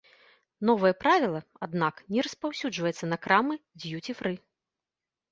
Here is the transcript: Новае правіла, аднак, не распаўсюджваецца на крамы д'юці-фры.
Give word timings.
Новае 0.67 0.89
правіла, 1.01 1.41
аднак, 1.67 1.99
не 2.15 2.23
распаўсюджваецца 2.27 3.05
на 3.11 3.17
крамы 3.27 3.55
д'юці-фры. 3.83 4.33